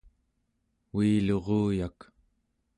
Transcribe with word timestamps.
uiluruyak 0.97 1.99